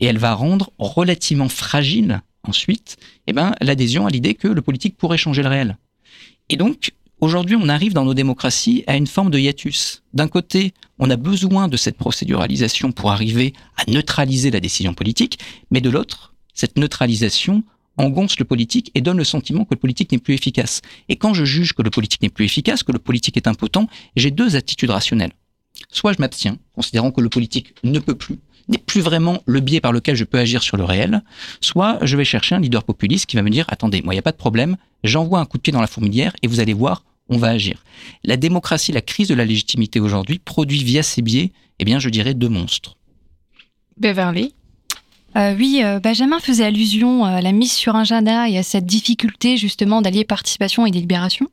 [0.00, 4.98] Et elle va rendre relativement fragile, ensuite, eh ben, l'adhésion à l'idée que le politique
[4.98, 5.78] pourrait changer le réel.
[6.50, 10.02] Et donc, aujourd'hui, on arrive dans nos démocraties à une forme de hiatus.
[10.12, 15.38] D'un côté, on a besoin de cette procéduralisation pour arriver à neutraliser la décision politique,
[15.70, 17.64] mais de l'autre, cette neutralisation
[17.96, 20.82] engonce le politique et donne le sentiment que le politique n'est plus efficace.
[21.08, 23.88] Et quand je juge que le politique n'est plus efficace, que le politique est impotent,
[24.16, 25.32] j'ai deux attitudes rationnelles.
[25.90, 29.80] Soit je m'abstiens, considérant que le politique ne peut plus, n'est plus vraiment le biais
[29.80, 31.22] par lequel je peux agir sur le réel,
[31.60, 34.20] soit je vais chercher un leader populiste qui va me dire, attendez, moi il n'y
[34.20, 36.72] a pas de problème, j'envoie un coup de pied dans la fourmilière et vous allez
[36.72, 37.82] voir, on va agir.
[38.22, 42.08] La démocratie, la crise de la légitimité aujourd'hui produit via ces biais, eh bien je
[42.08, 42.96] dirais deux monstres.
[43.96, 44.54] Beverly?
[45.36, 48.86] Euh, oui, euh, Benjamin faisait allusion à la mise sur un agenda et à cette
[48.86, 51.48] difficulté justement d'allier participation et délibération.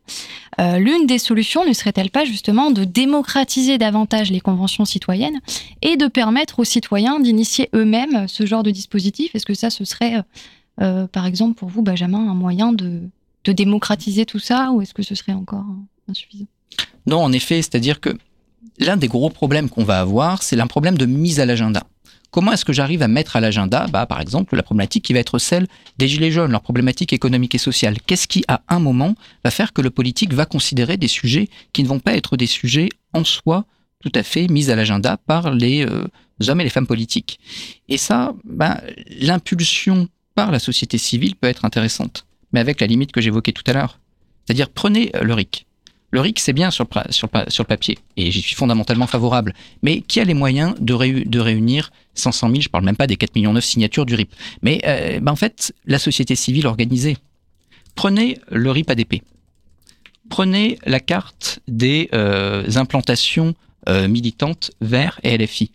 [0.59, 5.39] Euh, l'une des solutions ne serait-elle pas justement de démocratiser davantage les conventions citoyennes
[5.81, 9.33] et de permettre aux citoyens d'initier eux-mêmes ce genre de dispositif?
[9.33, 10.21] Est-ce que ça, ce serait,
[10.77, 13.01] par exemple, pour vous, Benjamin, un moyen de,
[13.45, 15.65] de démocratiser tout ça ou est-ce que ce serait encore
[16.09, 16.47] insuffisant?
[17.07, 18.17] Non, en effet, c'est-à-dire que
[18.79, 21.83] l'un des gros problèmes qu'on va avoir, c'est un problème de mise à l'agenda.
[22.31, 25.19] Comment est-ce que j'arrive à mettre à l'agenda, bah, par exemple, la problématique qui va
[25.19, 27.97] être celle des Gilets jaunes, leur problématique économique et sociale?
[28.07, 31.83] Qu'est-ce qui, à un moment, va faire que le politique va considérer des sujets qui
[31.83, 33.65] ne vont pas être des sujets en soi
[33.99, 36.07] tout à fait mis à l'agenda par les euh,
[36.47, 37.37] hommes et les femmes politiques?
[37.89, 38.81] Et ça, bah,
[39.19, 43.63] l'impulsion par la société civile peut être intéressante, mais avec la limite que j'évoquais tout
[43.67, 43.99] à l'heure.
[44.45, 45.67] C'est-à-dire, prenez le RIC.
[46.11, 49.53] Le RIC, c'est bien sur le, papier, et j'y suis fondamentalement favorable.
[49.81, 50.93] Mais qui a les moyens de,
[51.39, 54.33] réunir 500 000, je parle même pas des 4 millions 9 signatures du RIP.
[54.61, 57.17] Mais euh, ben en fait, la société civile organisée.
[57.95, 59.21] Prenez le RIP ADP.
[60.29, 63.53] Prenez la carte des euh, implantations
[63.87, 65.71] euh, militantes vers et LFI.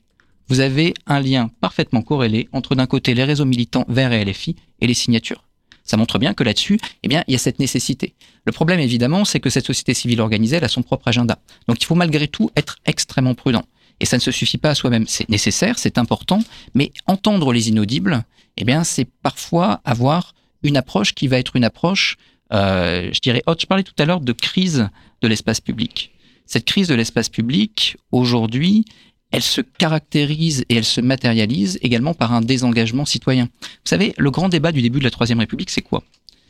[0.49, 4.55] Vous avez un lien parfaitement corrélé entre d'un côté les réseaux militants vers et LFI
[4.81, 5.45] et les signatures.
[5.87, 8.14] Ça montre bien que là-dessus, eh bien, il y a cette nécessité.
[8.44, 11.38] Le problème, évidemment, c'est que cette société civile organisée, elle a son propre agenda.
[11.68, 13.64] Donc, il faut malgré tout être extrêmement prudent.
[14.01, 15.07] Et ça ne se suffit pas à soi-même.
[15.07, 16.42] C'est nécessaire, c'est important,
[16.75, 18.25] mais entendre les inaudibles,
[18.57, 22.16] eh bien, c'est parfois avoir une approche qui va être une approche,
[22.53, 23.61] euh, je dirais, haute.
[23.61, 24.88] Je parlais tout à l'heure de crise
[25.22, 26.12] de l'espace public.
[26.46, 28.85] Cette crise de l'espace public, aujourd'hui,
[29.30, 33.44] elle se caractérise et elle se matérialise également par un désengagement citoyen.
[33.62, 36.02] Vous savez, le grand débat du début de la Troisième République, c'est quoi?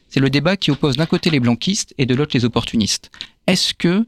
[0.08, 3.10] C'est le débat qui oppose d'un côté les blanquistes et de l'autre les opportunistes.
[3.46, 4.06] Est-ce que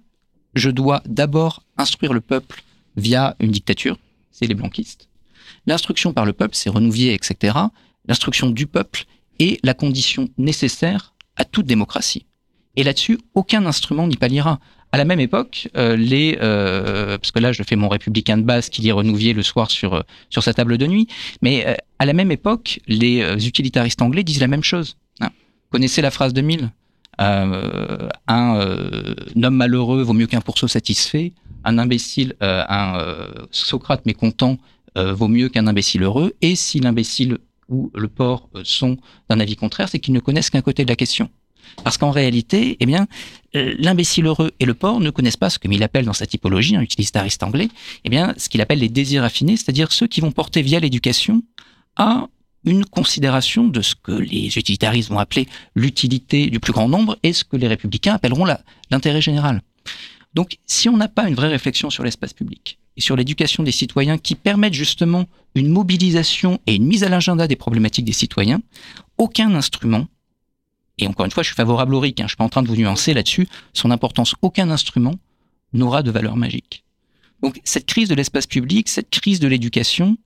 [0.55, 2.63] je dois d'abord instruire le peuple
[2.97, 3.99] via une dictature?
[4.31, 5.09] C'est les blanquistes.
[5.67, 7.57] L'instruction par le peuple, c'est Renouvier, etc.
[8.07, 9.05] L'instruction du peuple
[9.39, 12.27] est la condition nécessaire à toute démocratie.
[12.77, 14.61] Et là-dessus, aucun instrument n'y palliera.
[14.91, 18.43] À la même époque, euh, les euh, parce que là je fais mon républicain de
[18.43, 21.09] base qui lit Renouvier le soir sur euh, sur sa table de nuit,
[21.43, 24.97] mais à la même époque, les utilitaristes anglais disent la même chose.
[25.21, 25.29] Hein.
[25.71, 26.71] Connaissez la phrase de Mill
[27.19, 31.33] un, homme malheureux vaut mieux qu'un pourceau satisfait,
[31.65, 33.03] un imbécile, un
[33.51, 34.57] Socrate mécontent
[34.95, 38.99] vaut mieux qu'un imbécile heureux, et si l'imbécile ou le porc sont
[39.29, 41.29] d'un avis contraire, c'est qu'ils ne connaissent qu'un côté de la question.
[41.85, 42.87] Parce qu'en réalité, eh
[43.57, 46.77] euh, l'imbécile heureux et le porc ne connaissent pas ce que appelle dans sa typologie,
[46.77, 47.69] un utilitariste anglais,
[48.05, 51.43] eh bien, ce qu'il appelle les désirs affinés, c'est-à-dire ceux qui vont porter via l'éducation
[51.97, 52.29] à
[52.65, 57.33] une considération de ce que les utilitaristes vont appeler l'utilité du plus grand nombre et
[57.33, 58.47] ce que les républicains appelleront
[58.91, 59.63] l'intérêt général.
[60.35, 63.73] Donc, si on n'a pas une vraie réflexion sur l'espace public et sur l'éducation des
[63.73, 68.61] citoyens qui permettent justement une mobilisation et une mise à l'agenda des problématiques des citoyens,
[69.17, 70.07] aucun instrument
[70.99, 72.63] et encore une fois, je suis favorable au RIC, hein, je suis pas en train
[72.63, 75.15] de vous nuancer là-dessus, son importance, aucun instrument
[75.73, 76.85] n'aura de valeur magique.
[77.43, 80.17] Donc cette crise de l'espace public, cette crise de l'éducation,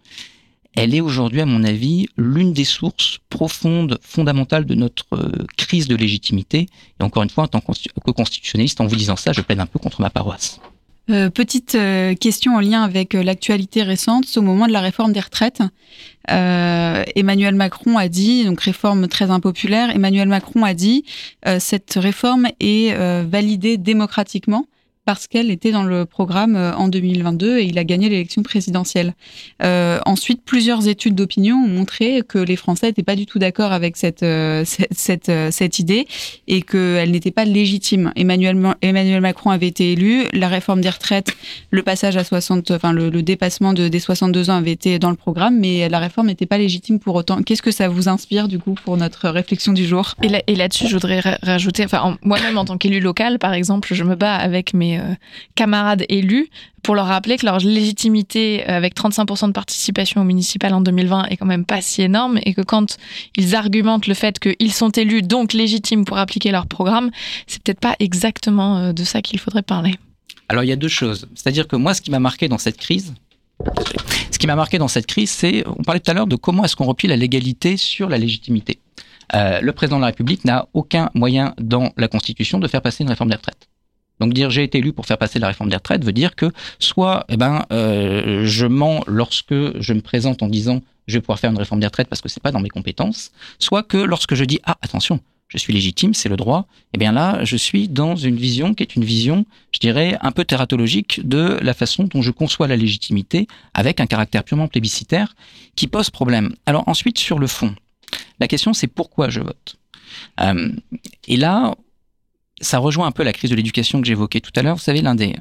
[0.74, 5.86] elle est aujourd'hui, à mon avis, l'une des sources profondes, fondamentales de notre euh, crise
[5.86, 6.68] de légitimité.
[6.98, 9.66] Et encore une fois, en tant que constitutionnaliste, en vous disant ça, je plaide un
[9.66, 10.60] peu contre ma paroisse.
[11.10, 15.12] Euh, petite euh, question en lien avec euh, l'actualité récente, au moment de la réforme
[15.12, 15.60] des retraites.
[16.28, 21.04] Emmanuel Macron a dit, donc réforme très impopulaire, Emmanuel Macron a dit,
[21.58, 24.66] cette réforme est validée démocratiquement
[25.04, 29.14] parce qu'elle était dans le programme euh, en 2022 et il a gagné l'élection présidentielle.
[29.62, 33.72] Euh, ensuite, plusieurs études d'opinion ont montré que les Français n'étaient pas du tout d'accord
[33.72, 34.64] avec cette, euh,
[35.78, 36.06] idée
[36.46, 38.12] et qu'elle n'était pas légitime.
[38.14, 41.34] Emmanuel, Macron avait été élu, la réforme des retraites,
[41.70, 45.16] le passage à 60, enfin le, dépassement de, des 62 ans avait été dans le
[45.16, 47.42] programme, mais la réforme n'était pas légitime pour autant.
[47.42, 50.14] Qu'est-ce que ça vous inspire du coup pour notre réflexion du jour?
[50.22, 54.14] Et là-dessus, je voudrais rajouter, enfin moi-même en tant qu'élu local, par exemple, je me
[54.14, 55.14] bats avec mes euh,
[55.54, 56.48] camarades élus
[56.82, 61.26] pour leur rappeler que leur légitimité euh, avec 35% de participation au municipal en 2020
[61.26, 62.98] est quand même pas si énorme et que quand
[63.36, 67.10] ils argumentent le fait qu'ils sont élus donc légitimes pour appliquer leur programme,
[67.46, 69.94] c'est peut-être pas exactement euh, de ça qu'il faudrait parler.
[70.48, 71.28] Alors il y a deux choses.
[71.34, 73.14] C'est-à-dire que moi, ce qui m'a marqué dans cette crise,
[74.30, 76.64] ce qui m'a marqué dans cette crise, c'est, on parlait tout à l'heure de comment
[76.64, 78.80] est-ce qu'on replie la légalité sur la légitimité.
[79.32, 83.08] le président de la République n'a aucun moyen dans la Constitution de faire passer une
[83.08, 83.68] réforme des retraites.
[84.20, 86.50] Donc dire j'ai été élu pour faire passer la réforme des retraites veut dire que
[86.78, 91.38] soit eh ben, euh, je mens lorsque je me présente en disant je vais pouvoir
[91.38, 94.34] faire une réforme des retraites parce que c'est pas dans mes compétences, soit que lorsque
[94.34, 95.20] je dis ah attention
[95.52, 98.82] je suis légitime, c'est le droit, eh bien là, je suis dans une vision qui
[98.82, 102.76] est une vision, je dirais, un peu tératologique de la façon dont je conçois la
[102.76, 105.34] légitimité, avec un caractère purement plébiscitaire,
[105.76, 106.54] qui pose problème.
[106.64, 107.74] Alors ensuite, sur le fond,
[108.40, 109.76] la question c'est pourquoi je vote?
[110.40, 110.72] Euh,
[111.28, 111.74] et là,
[112.62, 114.76] ça rejoint un peu la crise de l'éducation que j'évoquais tout à l'heure.
[114.76, 115.36] Vous savez, l'un des,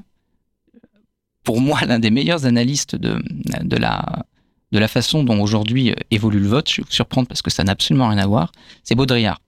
[1.43, 3.21] pour moi, l'un des meilleurs analystes de,
[3.61, 4.25] de, la,
[4.71, 7.51] de la façon dont aujourd'hui euh, évolue le vote, je vais vous surprendre parce que
[7.51, 8.51] ça n'a absolument rien à voir,
[8.83, 9.39] c'est Baudrillard.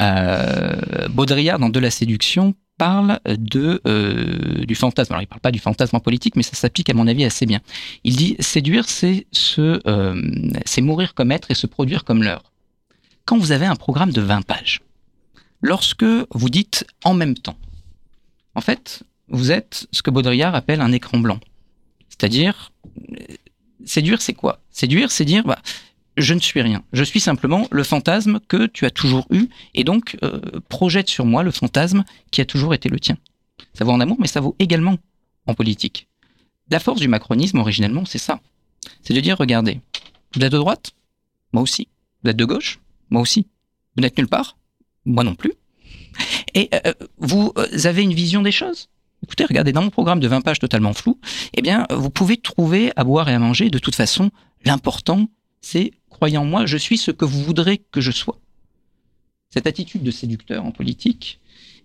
[0.00, 5.14] Euh, Baudrillard, dans De la séduction, parle de, euh, du fantasme.
[5.14, 7.24] Alors, il ne parle pas du fantasme en politique, mais ça s'applique, à mon avis,
[7.24, 7.60] assez bien.
[8.04, 9.80] Il dit séduire, c'est se,
[10.66, 12.52] c'est mourir comme être et se produire comme l'heure.
[13.24, 14.82] Quand vous avez un programme de 20 pages,
[15.60, 17.58] lorsque vous dites en même temps.
[18.54, 21.40] En fait, vous êtes ce que Baudrillard appelle un écran blanc.
[22.08, 22.72] C'est-à-dire,
[23.84, 24.60] séduire, c'est quoi?
[24.70, 25.58] Séduire, c'est dire, bah,
[26.16, 26.82] je ne suis rien.
[26.92, 31.26] Je suis simplement le fantasme que tu as toujours eu, et donc euh, projette sur
[31.26, 33.18] moi le fantasme qui a toujours été le tien.
[33.74, 34.96] Ça vaut en amour, mais ça vaut également
[35.46, 36.08] en politique.
[36.70, 38.40] La force du macronisme, originellement, c'est ça.
[39.02, 39.80] C'est de dire, regardez,
[40.34, 40.92] vous êtes de droite?
[41.52, 41.88] Moi aussi.
[42.22, 42.80] Vous êtes de gauche?
[43.10, 43.46] Moi aussi.
[43.94, 44.56] Vous n'êtes nulle part
[45.06, 45.54] moi non plus.
[46.54, 47.52] Et euh, vous
[47.84, 48.88] avez une vision des choses?
[49.22, 51.18] Écoutez, regardez, dans mon programme de 20 pages totalement flou,
[51.54, 53.70] eh bien, vous pouvez trouver à boire et à manger.
[53.70, 54.30] De toute façon,
[54.64, 55.28] l'important,
[55.60, 58.38] c'est, croyez en moi, je suis ce que vous voudrez que je sois.
[59.50, 61.40] cette attitude de séducteur en politique,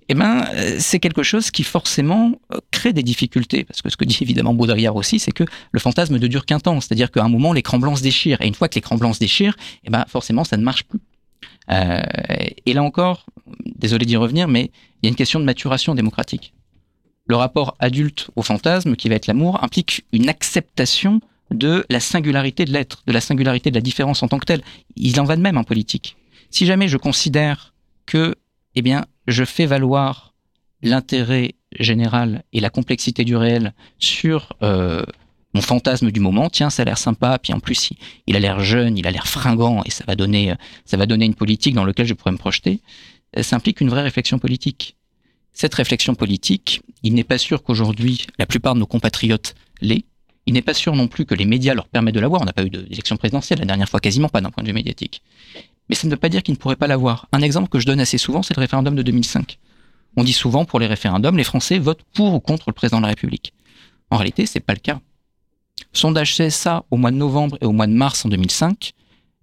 [0.09, 3.63] eh ben, euh, c'est quelque chose qui forcément euh, crée des difficultés.
[3.63, 6.59] Parce que ce que dit évidemment Baudrillard aussi, c'est que le fantasme ne dure qu'un
[6.59, 6.81] temps.
[6.81, 8.41] C'est-à-dire qu'à un moment, l'écran blanc se déchire.
[8.41, 9.55] Et une fois que l'écran blanc se déchire,
[9.85, 10.99] eh ben, forcément, ça ne marche plus.
[11.71, 12.01] Euh,
[12.65, 13.25] et là encore,
[13.75, 16.53] désolé d'y revenir, mais il y a une question de maturation démocratique.
[17.27, 22.65] Le rapport adulte au fantasme, qui va être l'amour, implique une acceptation de la singularité
[22.65, 24.63] de l'être, de la singularité de la différence en tant que telle.
[24.95, 26.15] Il en va de même en politique.
[26.49, 27.73] Si jamais je considère
[28.05, 28.35] que,
[28.75, 30.33] eh bien, je fais valoir
[30.81, 35.03] l'intérêt général et la complexité du réel sur euh,
[35.53, 37.91] mon fantasme du moment, tiens, ça a l'air sympa, puis en plus
[38.27, 40.53] il, a l'air jeune, il a l'air fringant, et ça va donner,
[40.85, 42.79] ça va donner une politique dans laquelle je pourrais me projeter.
[43.37, 44.95] Euh, ça implique une vraie réflexion politique.
[45.53, 50.05] Cette réflexion politique, il n'est pas sûr qu'aujourd'hui la plupart de nos compatriotes l'aient.
[50.45, 52.41] Il n'est pas sûr non plus que les médias leur permettent de l'avoir.
[52.41, 54.73] On n'a pas eu d'élection présidentielle la dernière fois, quasiment pas d'un point de vue
[54.73, 55.21] médiatique.
[55.87, 57.27] Mais ça ne veut pas dire qu'ils ne pourraient pas l'avoir.
[57.31, 59.59] Un exemple que je donne assez souvent, c'est le référendum de 2005.
[60.15, 63.03] On dit souvent pour les référendums, les Français votent pour ou contre le président de
[63.03, 63.53] la République.
[64.09, 64.99] En réalité, c'est pas le cas.
[65.93, 68.93] Sondage CSA au mois de novembre et au mois de mars en 2005,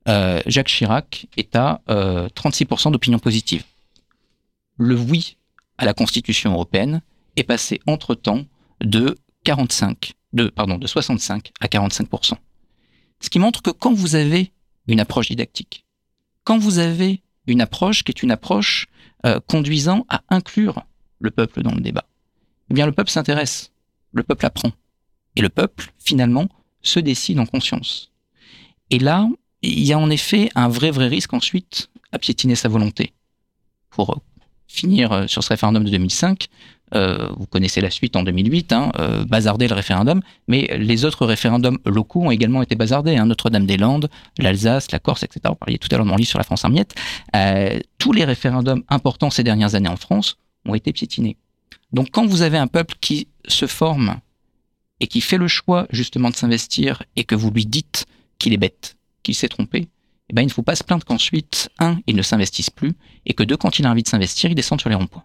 [0.09, 3.65] euh, Jacques Chirac est à 36% euh, d'opinion positive.
[4.79, 5.37] Le oui
[5.77, 7.03] à la Constitution européenne
[7.37, 8.45] est passé entre-temps
[8.81, 12.35] de 45, de, pardon, de 65 à 45%.
[13.21, 14.53] Ce qui montre que quand vous avez
[14.87, 15.85] une approche didactique,
[16.45, 18.87] quand vous avez une approche qui est une approche
[19.27, 20.83] euh, conduisant à inclure
[21.19, 22.05] le peuple dans le débat,
[22.71, 23.73] eh bien le peuple s'intéresse,
[24.13, 24.73] le peuple apprend,
[25.39, 26.49] et le peuple finalement
[26.83, 28.11] se décide en conscience.
[28.91, 29.29] Et là,
[29.63, 33.13] il y a en effet un vrai vrai risque ensuite à piétiner sa volonté.
[33.91, 34.21] Pour euh,
[34.67, 36.49] finir euh, sur ce référendum de 2005,
[36.95, 38.91] euh, vous connaissez la suite en 2008, hein,
[39.29, 43.17] bazarder le référendum, mais les autres référendums locaux ont également été bazardés.
[43.17, 45.41] Hein, Notre-Dame-des-Landes, l'Alsace, la Corse, etc.
[45.51, 46.95] Vous parliez tout à l'heure de mon livre sur la France en miettes.
[47.99, 51.37] Tous les référendums importants ces dernières années en France ont été piétinés.
[51.93, 54.17] Donc quand vous avez un peuple qui se forme
[55.01, 58.07] et qui fait le choix justement de s'investir et que vous lui dites
[58.39, 59.89] qu'il est bête, qu'il s'est trompé,
[60.31, 62.93] eh ben, il ne faut pas se plaindre qu'ensuite, un, il ne s'investisse plus,
[63.25, 65.25] et que deux, quand il a envie de s'investir, il descend sur les ronds-points.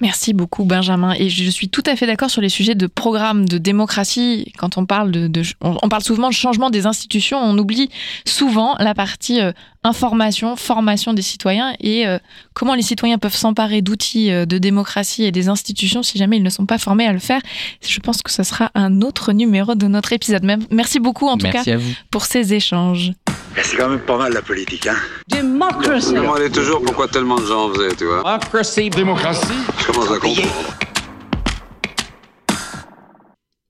[0.00, 3.48] Merci beaucoup Benjamin et je suis tout à fait d'accord sur les sujets de programme
[3.48, 4.52] de démocratie.
[4.56, 7.90] Quand on parle de, on, parle souvent de changement des institutions, on oublie
[8.24, 9.50] souvent la partie euh,
[9.82, 12.20] information, formation des citoyens et euh,
[12.54, 16.44] comment les citoyens peuvent s'emparer d'outils euh, de démocratie et des institutions si jamais ils
[16.44, 17.40] ne sont pas formés à le faire.
[17.84, 20.46] Je pense que ce sera un autre numéro de notre épisode.
[20.70, 21.64] Merci beaucoup en tout cas
[22.12, 23.10] pour ces échanges.
[23.56, 24.96] C'est quand même pas mal la politique, hein
[25.28, 26.08] Démocratie.
[26.08, 28.22] Je me demandais toujours pourquoi tellement de gens faisaient, tu vois.
[28.22, 28.90] Démocratie.
[28.90, 29.48] Démocratie.
[29.78, 30.48] Je commence à comprendre.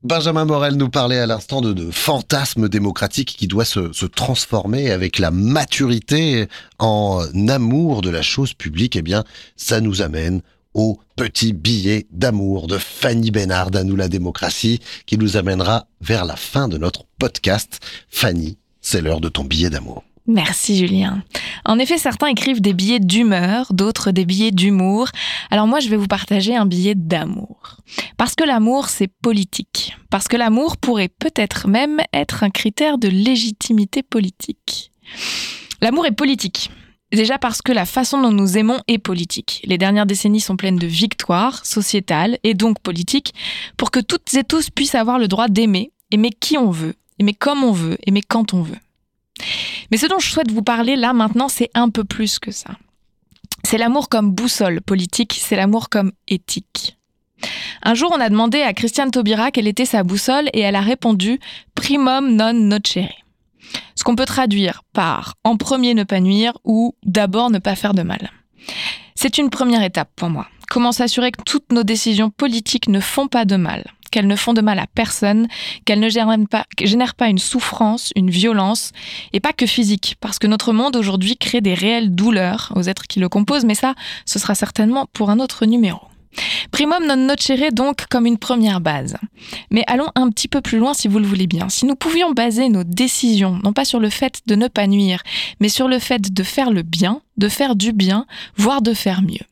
[0.03, 4.91] Benjamin Morel nous parlait à l'instant de, de fantasme démocratique qui doit se, se, transformer
[4.91, 6.47] avec la maturité
[6.79, 8.97] en amour de la chose publique.
[8.97, 9.25] Eh bien,
[9.57, 10.41] ça nous amène
[10.75, 16.25] au petit billet d'amour de Fanny Bénard à nous la démocratie qui nous amènera vers
[16.25, 17.81] la fin de notre podcast.
[18.09, 18.57] Fanny,
[18.89, 20.03] c'est l'heure de ton billet d'amour.
[20.27, 21.23] Merci Julien.
[21.67, 25.09] En effet, certains écrivent des billets d'humeur, d'autres des billets d'humour.
[25.51, 27.77] Alors moi, je vais vous partager un billet d'amour.
[28.17, 29.95] Parce que l'amour, c'est politique.
[30.11, 34.91] Parce que l'amour pourrait peut-être même être un critère de légitimité politique.
[35.83, 36.71] L'amour est politique.
[37.13, 39.63] Déjà parce que la façon dont nous aimons est politique.
[39.65, 43.35] Les dernières décennies sont pleines de victoires sociétales et donc politiques
[43.77, 47.35] pour que toutes et tous puissent avoir le droit d'aimer, aimer qui on veut, aimer
[47.35, 48.79] comme on veut, aimer quand on veut.
[49.91, 52.71] Mais ce dont je souhaite vous parler là maintenant, c'est un peu plus que ça.
[53.65, 56.97] C'est l'amour comme boussole politique, c'est l'amour comme éthique.
[57.83, 60.81] Un jour, on a demandé à Christiane Taubira quelle était sa boussole et elle a
[60.81, 61.39] répondu
[61.75, 63.13] primum non nocere.
[63.95, 67.95] Ce qu'on peut traduire par en premier ne pas nuire ou d'abord ne pas faire
[67.95, 68.31] de mal.
[69.15, 70.47] C'est une première étape pour moi.
[70.71, 74.55] Comment s'assurer que toutes nos décisions politiques ne font pas de mal qu'elles ne font
[74.55, 75.49] de mal à personne,
[75.85, 78.93] qu'elles ne génèrent pas, une souffrance, une violence,
[79.35, 83.07] et pas que physique, parce que notre monde aujourd'hui crée des réelles douleurs aux êtres
[83.07, 86.01] qui le composent, mais ça, ce sera certainement pour un autre numéro.
[86.71, 89.17] Primum non nocere donc comme une première base.
[89.71, 91.69] Mais allons un petit peu plus loin si vous le voulez bien.
[91.69, 95.23] Si nous pouvions baser nos décisions, non pas sur le fait de ne pas nuire,
[95.61, 98.27] mais sur le fait de faire le bien, de faire du bien,
[98.57, 99.47] voire de faire mieux.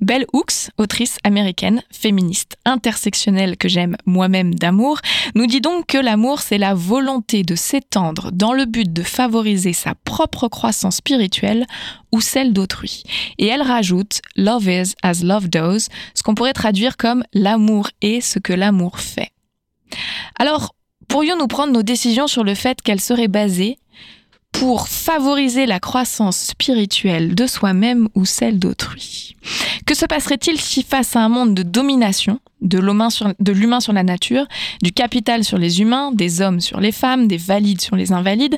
[0.00, 5.00] Belle Hooks, autrice américaine, féministe, intersectionnelle que j'aime moi-même d'amour,
[5.34, 9.72] nous dit donc que l'amour c'est la volonté de s'étendre dans le but de favoriser
[9.72, 11.66] sa propre croissance spirituelle
[12.12, 13.02] ou celle d'autrui.
[13.38, 18.20] Et elle rajoute Love is as love does, ce qu'on pourrait traduire comme l'amour est
[18.20, 19.32] ce que l'amour fait.
[20.38, 20.74] Alors,
[21.08, 23.78] pourrions-nous prendre nos décisions sur le fait qu'elles seraient basées
[24.58, 29.36] pour favoriser la croissance spirituelle de soi-même ou celle d'autrui.
[29.86, 33.10] Que se passerait-il si face à un monde de domination, de l'humain
[33.80, 34.46] sur, la nature,
[34.82, 38.56] du capital sur les humains, des hommes sur les femmes, des valides sur les invalides,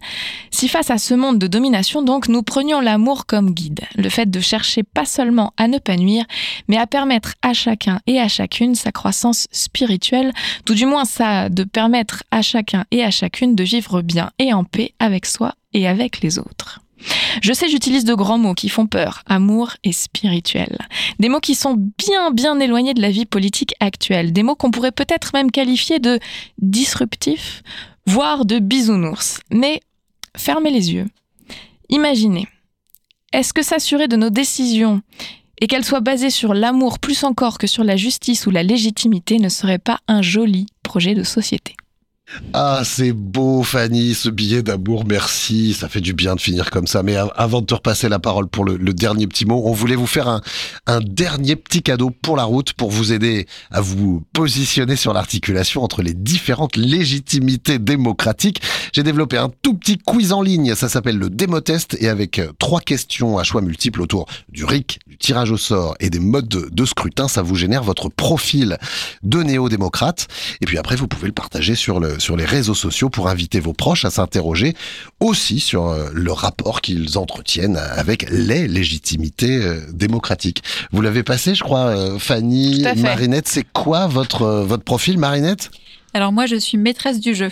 [0.50, 4.30] si face à ce monde de domination, donc, nous prenions l'amour comme guide, le fait
[4.30, 6.24] de chercher pas seulement à ne pas nuire,
[6.68, 10.32] mais à permettre à chacun et à chacune sa croissance spirituelle,
[10.64, 14.52] tout du moins ça, de permettre à chacun et à chacune de vivre bien et
[14.52, 16.80] en paix avec soi et avec les autres.
[17.42, 20.78] Je sais, j'utilise de grands mots qui font peur, amour et spirituel.
[21.18, 24.32] Des mots qui sont bien, bien éloignés de la vie politique actuelle.
[24.32, 26.18] Des mots qu'on pourrait peut-être même qualifier de
[26.58, 27.62] disruptifs,
[28.06, 29.40] voire de bisounours.
[29.50, 29.80] Mais
[30.36, 31.06] fermez les yeux.
[31.88, 32.46] Imaginez.
[33.32, 35.02] Est-ce que s'assurer de nos décisions
[35.60, 39.38] et qu'elles soient basées sur l'amour plus encore que sur la justice ou la légitimité
[39.38, 41.76] ne serait pas un joli projet de société?
[42.52, 45.74] Ah, c'est beau, Fanny, ce billet d'amour, merci.
[45.74, 47.02] Ça fait du bien de finir comme ça.
[47.02, 50.06] Mais avant de te repasser la parole pour le, dernier petit mot, on voulait vous
[50.06, 50.40] faire un,
[50.86, 55.82] un, dernier petit cadeau pour la route, pour vous aider à vous positionner sur l'articulation
[55.82, 58.60] entre les différentes légitimités démocratiques.
[58.92, 60.74] J'ai développé un tout petit quiz en ligne.
[60.74, 65.00] Ça s'appelle le démotest et avec euh, trois questions à choix multiples autour du RIC,
[65.06, 68.76] du tirage au sort et des modes de, de scrutin, ça vous génère votre profil
[69.22, 70.28] de néo-démocrate.
[70.60, 73.58] Et puis après, vous pouvez le partager sur le sur les réseaux sociaux pour inviter
[73.60, 74.74] vos proches à s'interroger
[75.18, 80.62] aussi sur euh, le rapport qu'ils entretiennent avec les légitimités euh, démocratiques.
[80.92, 83.48] Vous l'avez passé, je crois, euh, Fanny, Marinette.
[83.48, 85.70] C'est quoi votre, votre profil, Marinette?
[86.14, 87.50] Alors moi, je suis maîtresse du jeu.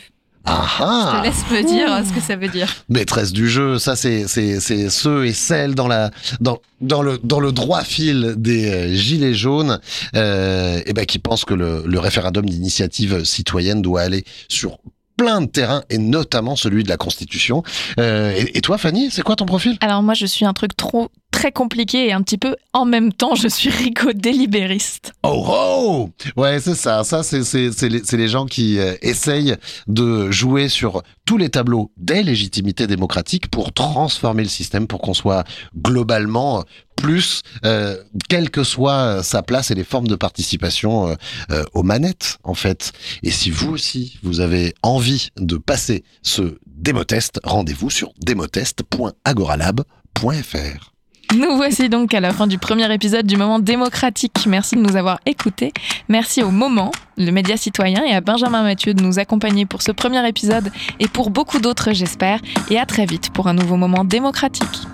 [0.49, 2.69] Ah Je te laisse me dire ce que ça veut dire.
[2.89, 7.19] Maîtresse du jeu, ça c'est c'est c'est ceux et celles dans la dans dans le
[7.23, 9.79] dans le droit fil des euh, gilets jaunes,
[10.17, 14.79] euh, et ben qui pensent que le, le référendum d'initiative citoyenne doit aller sur
[15.19, 17.62] plein de terrains et notamment celui de la Constitution.
[18.01, 19.77] Euh, et, et, toi, Fanny, c'est quoi ton profil?
[19.83, 23.12] Alors moi, je suis un truc trop très compliqué et un petit peu en même
[23.12, 25.12] temps, je suis rico délibériste.
[25.23, 27.05] Oh oh Ouais, c'est ça.
[27.05, 29.57] Ça, c'est c'est les, les, gens qui euh, essayent
[29.87, 35.14] de jouer sur tous les tableaux des légitimités démocratiques pour transformer le système, pour qu'on
[35.14, 35.45] soit
[35.77, 36.64] globalement
[36.99, 37.97] plus, euh,
[38.29, 41.15] quelle que soit sa place et les formes de participation euh,
[41.51, 42.93] euh, aux manettes, en fait.
[43.23, 50.93] Et si vous aussi, vous avez envie de passer ce démotest, rendez-vous sur démotest.agoralab.fr.
[51.37, 54.47] Nous voici donc à la fin du premier épisode du Moment démocratique.
[54.47, 55.75] Merci de nous avoir écoutés.
[56.09, 59.93] Merci au Moment, le média citoyen, et à Benjamin Mathieu de nous accompagner pour ce
[59.93, 60.71] premier épisode
[61.01, 62.41] et pour beaucoup d'autres, j'espère.
[62.71, 64.89] Et à très vite pour un nouveau Moment démocratique.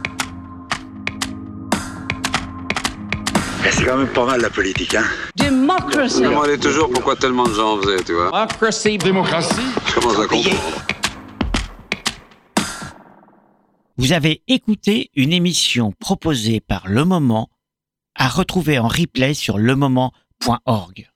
[3.71, 5.05] C'est quand même pas mal la politique, hein
[5.37, 6.19] Démocratie.
[6.19, 6.91] Je me demandais toujours?
[6.91, 8.31] Pourquoi tellement de gens faisaient, tu vois?
[8.31, 8.99] Démocratie.
[8.99, 9.63] Démocratie.
[9.87, 10.57] Je commence à comprendre.
[13.97, 17.49] Vous avez écouté une émission proposée par Le Moment
[18.17, 21.11] à retrouver en replay sur lemoment.org.